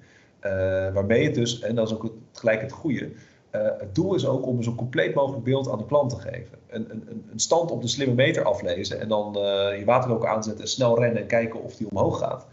[0.93, 3.11] waarmee het dus, en dat is ook gelijk het goede,
[3.53, 6.17] uh, het doel is ook om een zo compleet mogelijk beeld aan de klant te
[6.17, 6.59] geven.
[6.69, 9.43] Een, een, een stand op de slimme meter aflezen en dan uh,
[9.79, 12.47] je waterloop aanzetten en snel rennen en kijken of die omhoog gaat.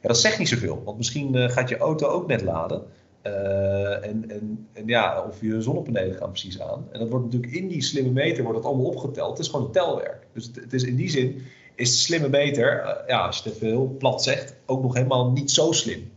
[0.00, 2.82] Dat zegt niet zoveel, want misschien uh, gaat je auto ook net laden.
[3.22, 6.88] en, en, en, ja, of je zonnepanelen gaan precies aan.
[6.92, 9.30] En dat wordt natuurlijk in die slimme meter wordt het allemaal opgeteld.
[9.30, 10.26] Het is gewoon een telwerk.
[10.32, 11.42] Dus het, is in die zin
[11.74, 15.30] is de slimme meter, ja, als je het even heel plat zegt, ook nog helemaal
[15.30, 16.10] niet zo slim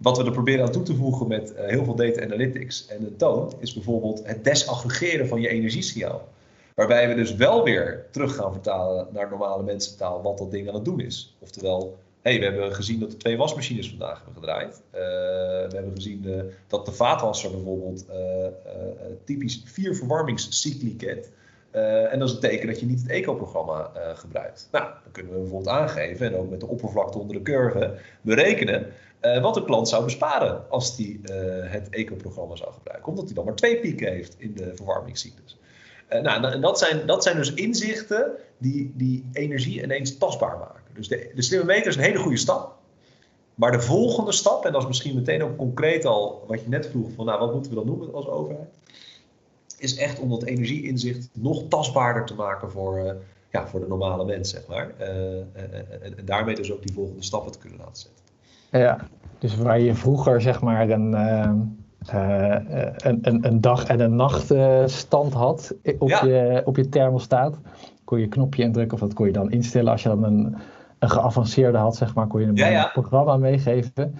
[0.00, 3.04] wat we er proberen aan toe te voegen met uh, heel veel data analytics en
[3.04, 6.28] een toon, is bijvoorbeeld het desaggregeren van je energiesignaal.
[6.74, 10.74] Waarbij we dus wel weer terug gaan vertalen naar normale mensentaal wat dat ding aan
[10.74, 11.36] het doen is.
[11.38, 14.82] Oftewel, hey, we hebben gezien dat de twee wasmachines vandaag hebben gedraaid.
[14.94, 15.00] Uh,
[15.70, 18.04] we hebben gezien uh, dat de vaatwasser bijvoorbeeld
[19.24, 21.30] typisch vier verwarmingscycli kent.
[22.10, 24.68] en dat is een teken dat je niet het eco-programma gebruikt.
[24.72, 28.86] Nou, dan kunnen we bijvoorbeeld aangeven en ook met de oppervlakte onder de curve berekenen
[29.22, 33.08] uh, wat de klant zou besparen als hij uh, het eco-programma zou gebruiken.
[33.08, 35.58] Omdat hij dan maar twee pieken heeft in de verwarmingscyclus.
[36.10, 40.82] Uh, nou, en dat zijn, dat zijn dus inzichten die, die energie ineens tastbaar maken.
[40.94, 42.78] Dus de, de slimme meter is een hele goede stap.
[43.54, 46.86] Maar de volgende stap, en dat is misschien meteen ook concreet al wat je net
[46.86, 48.68] vroeg, van nou, wat moeten we dan doen als overheid?
[49.78, 53.16] Is echt om dat energieinzicht nog tastbaarder te maken voor,
[53.50, 54.94] ja, voor de normale mens, zeg maar.
[54.98, 58.19] en daarmee dus ook die volgende stappen te kunnen laten zetten.
[58.70, 58.98] Ja,
[59.38, 61.50] dus waar je vroeger zeg maar een, uh,
[62.96, 67.58] een, een, een, dag- en een nachtstand had op, je, op je thermostaat,
[68.04, 69.92] kon je een knopje indrukken of dat kon je dan instellen.
[69.92, 70.56] Als je dan een,
[70.98, 72.54] een geavanceerde had, zeg maar, kon je een
[72.92, 74.14] programma meegeven.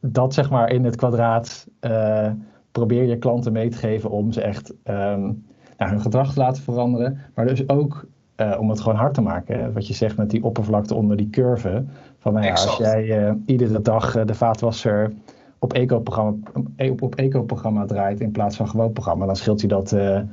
[0.00, 2.30] Dat zeg maar in het kwadraat uh,
[2.72, 6.62] probeer je klanten mee te geven om ze echt um, nou, hun gedrag te laten
[6.62, 7.18] veranderen.
[7.34, 8.06] Maar dus ook
[8.36, 9.72] uh, om het gewoon hard te maken.
[9.72, 11.84] Wat je zegt met die oppervlakte onder die curve.
[12.18, 15.12] Van nou ja, als jij uh, iedere dag uh, de vaatwasser
[15.58, 16.36] op eco-programma
[16.76, 17.46] op, op eco
[17.86, 20.32] draait in plaats van gewoon programma, dan scheelt je dat een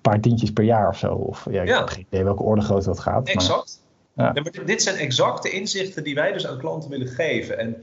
[0.00, 1.12] paar tientjes per jaar of zo.
[1.14, 3.28] Of ja, ik heb geen idee welke orde grootte dat gaat.
[3.28, 3.82] Exact.
[4.12, 4.32] Maar, ja.
[4.34, 7.58] Ja, maar dit zijn exacte inzichten die wij dus aan klanten willen geven.
[7.58, 7.76] En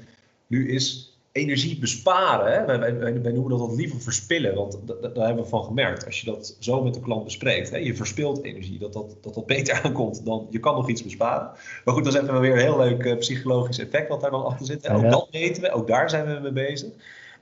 [0.48, 2.65] nu is energie besparen, hè?
[2.65, 6.06] Wij, wij, wij, noemen dat, dat liever verspillen, want daar hebben we van gemerkt.
[6.06, 9.34] Als je dat zo met de klant bespreekt, hè, je verspilt energie, dat dat, dat
[9.34, 11.52] dat beter aankomt dan je kan nog iets besparen.
[11.86, 14.46] Maar goed, dat is even weer een heel leuk uh, psychologisch effect wat daar dan
[14.46, 14.86] achter zit.
[14.86, 16.89] En ook dat weten we, ook daar zijn we mee bezig.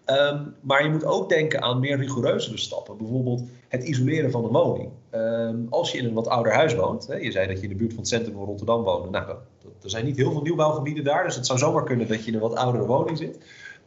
[0.05, 2.97] Um, maar je moet ook denken aan meer rigoureuzere stappen.
[2.97, 4.89] Bijvoorbeeld het isoleren van de woning.
[5.11, 7.69] Um, als je in een wat ouder huis woont, hè, je zei dat je in
[7.69, 9.09] de buurt van het centrum van Rotterdam woonde.
[9.09, 9.35] Nou,
[9.83, 12.33] er zijn niet heel veel nieuwbouwgebieden daar, dus het zou zomaar kunnen dat je in
[12.33, 13.37] een wat oudere woning zit.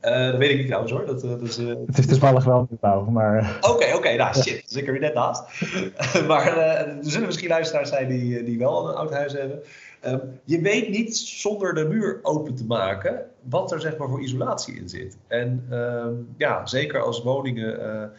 [0.04, 1.06] Uh, dat weet ik niet trouwens hoor.
[1.06, 1.74] Dat, dat is, uh...
[1.86, 3.58] Het is toevallig wel nieuwbouw, maar...
[3.60, 5.42] Oké, oké, okay, nou shit, dus ik er weer net naast.
[6.28, 9.62] maar er zullen misschien luisteraars zijn die, die wel een oud huis hebben.
[10.06, 14.20] Um, je weet niet zonder de muur open te maken wat er zeg maar voor
[14.20, 15.16] isolatie in zit.
[15.26, 18.10] En um, ja, zeker als woningen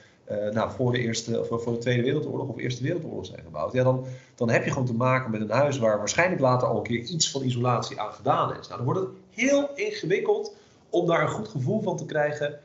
[0.51, 3.73] nou, voor, de eerste, of voor de Tweede Wereldoorlog of Eerste Wereldoorlog zijn gebouwd.
[3.73, 6.77] Ja, dan, dan heb je gewoon te maken met een huis waar waarschijnlijk later al
[6.77, 8.67] een keer iets van isolatie aan gedaan is.
[8.67, 10.55] Nou, dan wordt het heel ingewikkeld
[10.95, 12.59] om daar een goed gevoel van te krijgen.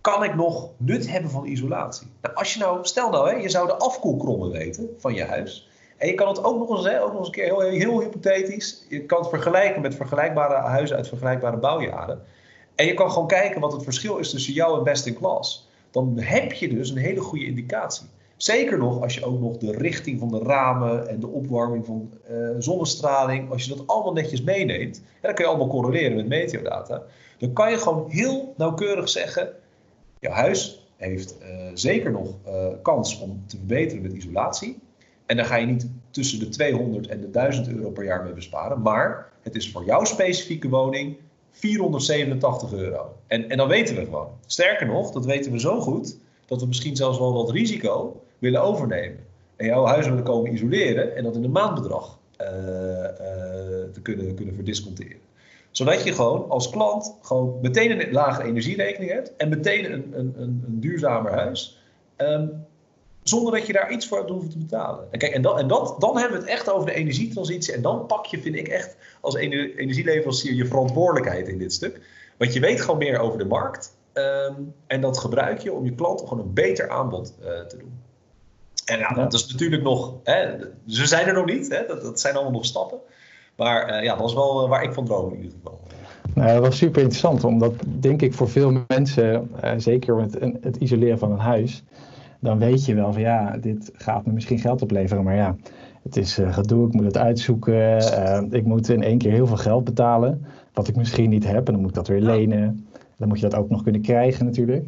[0.00, 2.06] Kan ik nog nut hebben van isolatie?
[2.20, 5.68] Nou, als je nou, stel nou, hè, je zou de afkoelkrommen weten van je huis.
[5.96, 8.00] En je kan het ook nog eens, hè, ook nog eens een keer heel, heel
[8.00, 8.86] hypothetisch.
[8.88, 12.22] Je kan het vergelijken met vergelijkbare huizen uit vergelijkbare bouwjaren.
[12.74, 15.68] En je kan gewoon kijken wat het verschil is tussen jou en best in class.
[15.90, 18.06] Dan heb je dus een hele goede indicatie.
[18.36, 22.10] Zeker nog als je ook nog de richting van de ramen en de opwarming van
[22.30, 26.28] uh, zonnestraling, als je dat allemaal netjes meeneemt, en dan kun je allemaal correleren met
[26.28, 27.02] meteodata,
[27.42, 29.52] dan kan je gewoon heel nauwkeurig zeggen,
[30.20, 34.78] je huis heeft uh, zeker nog uh, kans om te verbeteren met isolatie.
[35.26, 38.32] En daar ga je niet tussen de 200 en de 1000 euro per jaar mee
[38.32, 41.16] besparen, maar het is voor jouw specifieke woning
[41.50, 43.16] 487 euro.
[43.26, 44.28] En, en dan weten we gewoon.
[44.46, 48.62] Sterker nog, dat weten we zo goed dat we misschien zelfs wel wat risico willen
[48.62, 49.18] overnemen.
[49.56, 52.46] En jouw huis willen komen isoleren en dat in een maandbedrag uh,
[53.92, 55.30] te kunnen, kunnen verdisconteren.
[55.72, 60.34] Zodat je gewoon als klant gewoon meteen een lage energierekening hebt en meteen een, een,
[60.36, 61.82] een, een duurzamer huis.
[62.16, 62.46] Ehm,
[63.22, 65.08] zonder dat je daar iets voor hoeft te betalen.
[65.10, 67.74] En, kijk, en, dan, en dat, dan hebben we het echt over de energietransitie.
[67.74, 72.00] En dan pak je, vind ik echt, als energieleverancier je verantwoordelijkheid in dit stuk.
[72.38, 73.96] Want je weet gewoon meer over de markt.
[74.12, 74.54] Ehm,
[74.86, 78.00] en dat gebruik je om je klanten gewoon een beter aanbod uh, te doen.
[78.84, 82.20] En ja, dat is natuurlijk nog, hè, ze zijn er nog niet, hè, dat, dat
[82.20, 82.98] zijn allemaal nog stappen.
[83.56, 85.80] Maar uh, ja, dat is wel waar ik van droom in ieder geval.
[86.34, 90.58] Nou, dat was super interessant, omdat denk ik voor veel mensen, uh, zeker met een,
[90.60, 91.84] het isoleren van een huis,
[92.40, 95.56] dan weet je wel van ja, dit gaat me misschien geld opleveren, maar ja,
[96.02, 99.84] het is gedoe, ik moet het uitzoeken, ik moet in één keer heel veel geld
[99.84, 102.86] betalen, wat ik misschien niet heb, en dan moet ik dat weer lenen.
[103.16, 104.84] Dan moet je dat ook nog kunnen krijgen natuurlijk.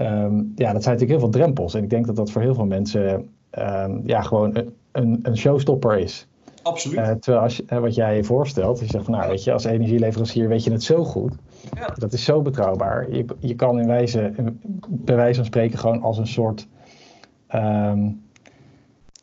[0.00, 1.74] Um, ja, dat zijn natuurlijk heel veel drempels.
[1.74, 5.36] En ik denk dat dat voor heel veel mensen um, ja, gewoon een, een, een
[5.36, 6.26] showstopper is.
[6.68, 6.98] Absoluut.
[6.98, 9.64] Uh, terwijl als, uh, wat jij je voorstelt, je zegt van nou, weet je, als
[9.64, 11.34] energieleverancier weet je het zo goed.
[11.74, 11.86] Ja.
[11.94, 13.10] Dat is zo betrouwbaar.
[13.10, 14.32] Je, je kan in wijze,
[14.88, 16.68] bij wijze van spreken gewoon als een soort,
[17.54, 18.22] um,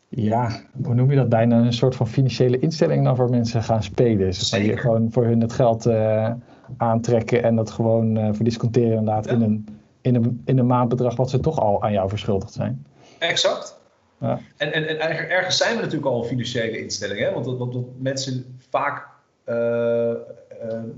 [0.10, 0.50] ja,
[0.84, 4.18] hoe noem je dat bijna, een soort van financiële instelling dan voor mensen gaan spelen.
[4.18, 6.32] Dus dat je gewoon voor hun het geld uh,
[6.78, 9.32] aantrekken en dat gewoon uh, verdisconteren inderdaad ja.
[9.32, 9.68] in, een,
[10.02, 12.86] in, een, in een maandbedrag wat ze toch al aan jou verschuldigd zijn.
[13.20, 13.84] Exact.
[14.20, 17.32] En, en, en ergens zijn we natuurlijk al een financiële instelling, hè?
[17.32, 19.08] Want, dat, dat, mensen vaak
[19.50, 20.12] uh,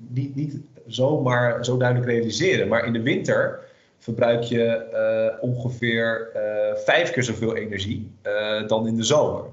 [0.08, 2.68] niet, niet zomaar zo duidelijk realiseren.
[2.68, 3.60] Maar in de winter
[3.98, 6.30] verbruik je uh, ongeveer
[6.76, 8.12] vijf keer zoveel energie
[8.68, 9.44] dan in de zomer.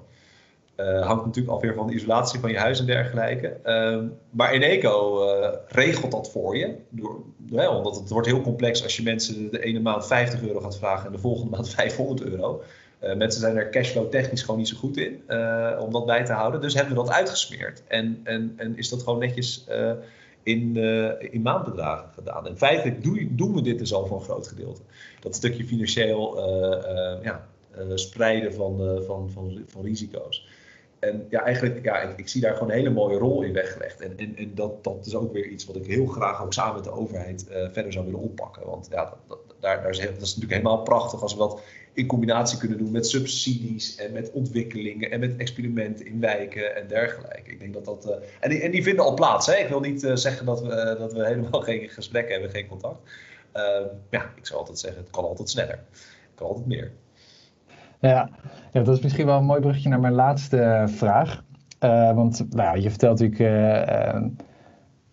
[1.01, 3.57] Hangt natuurlijk alweer van de isolatie van je huis en dergelijke.
[3.65, 5.25] Uh, maar Eneco
[5.69, 6.75] regelt dat voor je.
[6.89, 10.79] Door, omdat het wordt heel complex als je mensen de ene maand 50 euro gaat
[10.79, 12.63] vragen en de volgende maand 500 euro.
[13.01, 15.23] Mensen zijn er cashflow technisch gewoon niet zo goed in
[15.79, 16.61] om dat bij te houden.
[16.61, 17.83] Dus hebben we dat uitgesmeerd.
[17.89, 19.67] En, en, en is dat gewoon netjes
[20.43, 20.77] in,
[21.19, 22.47] in maandbedragen gedaan.
[22.47, 23.03] En feitelijk
[23.39, 24.81] doen, we dit dus al voor een groot gedeelte.
[25.21, 26.39] Dat stukje financieel
[27.23, 27.47] ja,
[27.95, 30.47] spreiden van, van, van, van risico's.
[30.99, 34.01] En ja, eigenlijk, ja, ik, zie daar gewoon een hele mooie rol in weggelegd.
[34.01, 36.75] En, en, en dat, dat is ook weer iets wat ik heel graag ook samen
[36.75, 38.67] met de overheid verder zou willen oppakken.
[38.67, 41.61] Want ja, dat, daar, daar is, dat is natuurlijk helemaal prachtig als we dat
[41.95, 46.87] in combinatie kunnen doen met subsidies en met ontwikkelingen en met experimenten in wijken en
[46.87, 47.51] dergelijke.
[47.51, 48.07] Ik denk dat dat.
[48.07, 49.47] Uh, en, die, en die vinden al plaats.
[49.47, 49.55] Hè?
[49.55, 53.11] Ik wil niet uh, zeggen dat we, dat we helemaal geen gesprek hebben, geen contact.
[53.53, 55.79] Ehm, ja, ik zou altijd zeggen, het kan altijd sneller.
[55.91, 56.93] Het kan altijd meer.
[58.01, 58.31] Ja,
[58.73, 61.43] dat is misschien wel een mooi bruggetje naar mijn laatste vraag.
[61.81, 63.51] Uh, want nou, je vertelt natuurlijk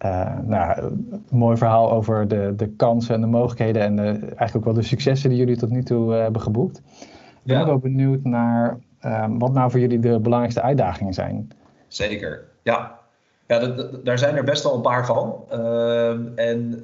[0.05, 4.03] uh, uh, nou, een mooi verhaal over de, de kansen en de mogelijkheden en de,
[4.03, 6.77] eigenlijk ook wel de successen die jullie tot nu toe hebben geboekt.
[6.77, 6.83] Ik
[7.43, 7.65] ben ja.
[7.65, 8.79] wel benieuwd naar
[9.29, 11.51] wat nou voor jullie de belangrijkste uitdagingen zijn.
[11.87, 12.99] Zeker, ja.
[13.47, 15.43] Ja, daar zijn er best wel een paar van.
[16.35, 16.83] en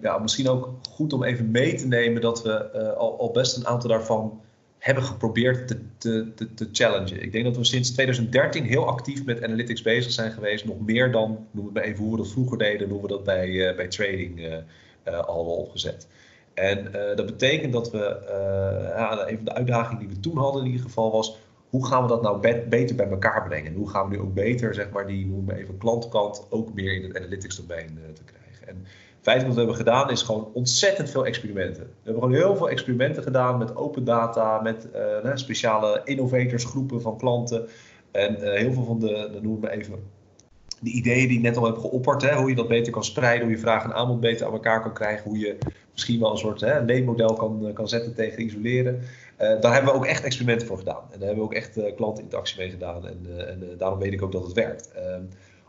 [0.00, 3.66] ja, misschien ook goed om even mee te nemen dat we al, al best een
[3.66, 4.40] aantal daarvan
[4.84, 7.22] hebben geprobeerd te, te, te, te, challengen.
[7.22, 10.64] Ik denk dat we sinds 2013 heel actief met analytics bezig zijn geweest.
[10.64, 13.24] Nog meer dan, noem het maar even hoe we dat vroeger deden, hoe we dat
[13.24, 16.08] bij, uh, bij trading uh, al opgezet.
[16.54, 17.98] En dat betekent dat we,
[18.96, 21.38] ja, een van de uitdagingen die we toen hadden in ieder geval was,
[21.70, 23.72] hoe gaan we dat nou be beter bij elkaar brengen?
[23.72, 26.74] En hoe gaan we nu ook beter, zeg maar, die, noem maar even klantkant ook
[26.74, 28.68] meer in het analytics domein te krijgen?
[28.68, 28.86] En
[29.24, 31.82] feitelijk wat we hebben gedaan is gewoon ontzettend veel experimenten.
[31.82, 34.88] We hebben gewoon heel veel experimenten gedaan met open data, met
[35.24, 37.68] uh, speciale innovatorsgroepen van klanten.
[38.10, 39.98] En uh, heel veel van de, dan noemen even,
[40.80, 42.22] de ideeën die ik net al heb geopperd.
[42.22, 44.82] Hè, hoe je dat beter kan spreiden, hoe je vraag en aanbod beter aan elkaar
[44.82, 45.28] kan krijgen.
[45.30, 45.58] Hoe je
[45.92, 47.02] misschien wel een soort hè,
[47.36, 48.94] kan, kan zetten tegen isoleren.
[49.40, 51.02] Uh, daar hebben we ook echt experimenten voor gedaan.
[51.10, 53.06] En daar hebben we ook echt klantinteractie mee gedaan.
[53.06, 54.92] En, en daarom weet ik ook dat het werkt.
[54.92, 55.22] Ehm,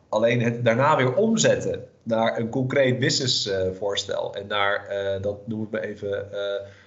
[0.09, 4.35] Alleen het daarna weer omzetten naar een concreet businessvoorstel.
[4.35, 6.37] en naar, uh, dat noem ik maar even, uh,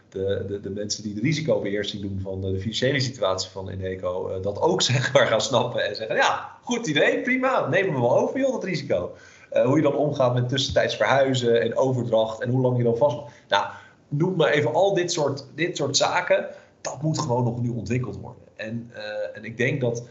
[0.09, 4.37] de, de, de, mensen die de risicobeheersing doen van de, de financiële situatie van Ineco,
[4.37, 8.01] uh, dat ook zeg maar gaan snappen en zeggen: ja, goed idee, prima, nemen we
[8.01, 9.15] wel over, joh, dat risico.
[9.65, 13.17] hoe je dan omgaat met tussentijds verhuizen en overdracht en hoe lang je dan vast.
[13.49, 13.67] Nou,
[14.09, 16.47] noem maar even al dit soort, dit soort zaken.
[16.81, 18.43] Dat moet gewoon nog nu ontwikkeld worden.
[18.57, 18.91] En,
[19.35, 20.03] en ik denk dat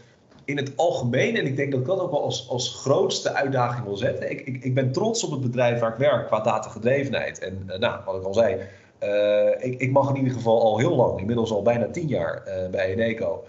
[0.48, 3.84] in het algemeen, en ik denk dat ik dat ook wel als, als grootste uitdaging
[3.84, 4.30] wil zetten.
[4.30, 7.38] Ik, ik, ik ben trots op het bedrijf waar ik werk qua datagedrevenheid.
[7.38, 8.56] En uh, nou, wat ik al zei,
[9.02, 12.42] uh, ik, ik mag in ieder geval al heel lang, inmiddels al bijna tien jaar
[12.46, 13.44] uh, bij Eneco,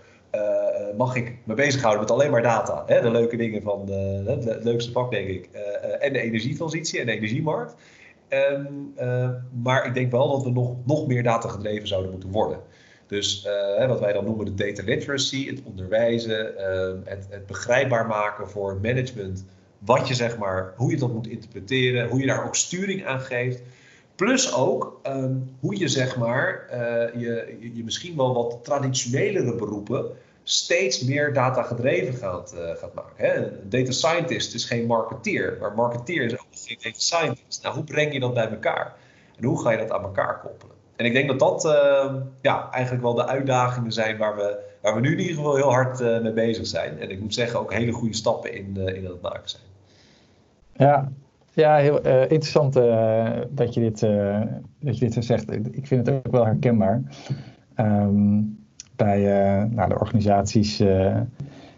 [0.98, 2.84] mag ik me bezighouden met alleen maar data.
[2.86, 3.02] Hè?
[3.02, 3.90] De leuke dingen van
[4.26, 5.50] het, het, leukste vak, denk ik.
[6.00, 7.76] en de energietransitie en de energiemarkt.
[9.64, 12.60] Maar ik denk wel dat we nog, nog meer datagedreven zouden moeten worden.
[13.10, 13.46] Dus
[13.80, 18.50] uh, wat wij dan noemen de data literacy, het onderwijzen, uh, het, het, begrijpbaar maken
[18.50, 19.46] voor management
[19.80, 23.20] wat je zeg maar, hoe je dat moet interpreteren, hoe je daar ook sturing aan
[23.20, 23.62] geeft.
[24.16, 30.06] Plus ook ehm, hoe je zeg maar uh, je, je misschien wel wat traditionelere beroepen
[30.44, 33.14] steeds meer data gedreven gaat, uh, gaat maken.
[33.16, 33.36] Hè?
[33.36, 37.64] Een data scientist is geen marketeer, maar marketeer is ook geen data scientist.
[37.64, 38.96] Nou, hoe breng je dat bij elkaar?
[39.38, 40.79] En hoe ga je dat aan elkaar koppelen?
[41.00, 44.96] En ik denk dat dat uh, ja, eigenlijk wel de uitdagingen zijn waar we, waar
[44.96, 47.00] we nu in ieder geval heel hard uh, mee bezig zijn.
[47.00, 49.64] En ik moet zeggen, ook hele goede stappen in, uh, in het maken zijn.
[50.74, 51.12] Ja,
[51.54, 52.74] ja heel interessant
[53.50, 54.00] dat, je dit,
[54.80, 55.52] dat dit zegt.
[55.52, 57.02] Ik vind het ook wel herkenbaar.
[57.76, 58.58] Um,
[58.96, 59.20] bij
[59.72, 60.84] nou, de organisaties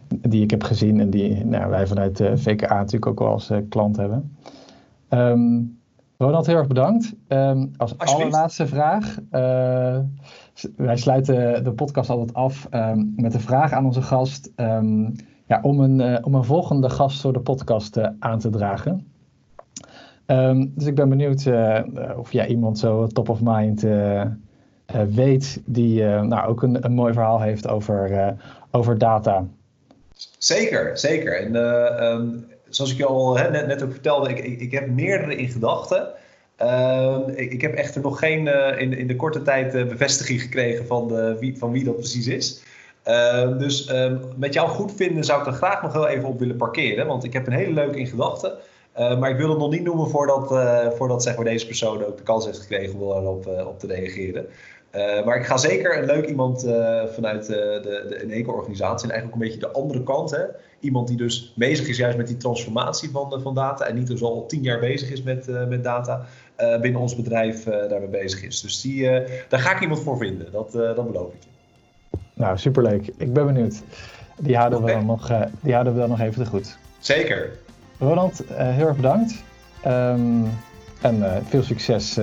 [0.07, 3.97] die ik heb gezien en die nou, wij vanuit VKA natuurlijk ook wel als klant
[3.97, 4.37] hebben.
[5.09, 5.80] Um,
[6.21, 7.13] Ronald, heel erg bedankt.
[7.27, 9.17] Um, als allerlaatste vraag.
[9.31, 9.99] Uh,
[10.75, 14.51] wij sluiten de podcast altijd af um, met een vraag aan onze gast.
[14.55, 18.49] Um, ja, om, een, uh, om een volgende gast voor de podcast uh, aan te
[18.49, 19.07] dragen.
[20.75, 21.49] dus ik ben benieuwd
[22.17, 23.85] of jij iemand zo top of mind
[25.13, 28.35] weet die nou, ook een, een mooi verhaal heeft over,
[28.71, 29.45] over data.
[30.37, 31.41] Zeker, zeker.
[31.41, 31.51] En
[32.75, 35.49] zoals ik je al hè, net, net ook vertelde, ik, ik, ik heb meerdere in
[35.49, 36.13] gedachten.
[36.61, 40.41] Uh, ik, ik, heb echter nog geen uh, in, in de korte tijd uh, bevestiging
[40.41, 42.63] gekregen van, de, wie, van wie dat precies is.
[43.07, 46.39] Uh, dus ehm, met jouw goed vinden zou ik er graag nog heel even op
[46.39, 47.07] willen parkeren.
[47.07, 48.57] Want ik heb een hele leuke in gedachten.
[48.95, 50.47] maar ik wil het nog niet noemen voordat,
[50.97, 54.45] voordat zeg maar, deze persoon ook de kans heeft gekregen om erop op te reageren.
[55.25, 56.61] Maar ik ga zeker een leuk iemand
[57.13, 60.31] vanuit de, de Eneco-organisatie en eigenlijk een beetje de andere kant.
[60.31, 60.43] Hè?
[60.81, 64.21] Iemand die dus bezig is juist met die transformatie van, van data en niet dus
[64.21, 66.25] al tien jaar bezig is met, met data
[66.81, 68.61] binnen ons bedrijf daarmee bezig is.
[68.61, 69.09] Dus die,
[69.49, 71.49] daar ga ik iemand voor vinden, dat, dat beloof ik je.
[72.33, 73.07] Nou, superleuk.
[73.17, 73.81] Ik ben benieuwd.
[74.37, 74.91] Die houden, okay.
[74.91, 76.77] we, dan nog, die houden we dan nog even te goed.
[76.99, 77.49] Zeker.
[77.99, 79.43] Ronald, heel erg bedankt.
[79.87, 80.49] Um,
[81.01, 82.15] en veel succes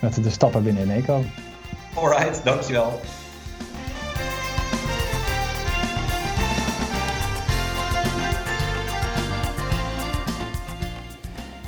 [0.00, 1.22] met de stappen binnen Eneco.
[1.94, 3.00] Alright, dankjewel.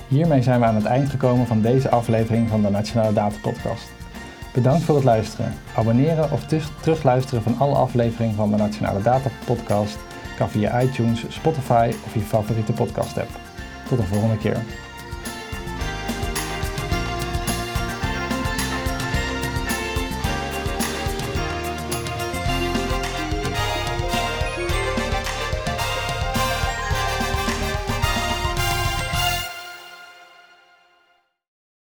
[0.09, 3.89] Hiermee zijn we aan het eind gekomen van deze aflevering van de Nationale Data Podcast.
[4.55, 5.55] Bedankt voor het luisteren.
[5.77, 6.45] Abonneren of
[6.81, 9.99] terugluisteren van alle afleveringen van de Nationale Data Podcast
[10.37, 13.31] kan via iTunes, Spotify of je favoriete podcast app.
[13.89, 14.86] Tot de volgende keer.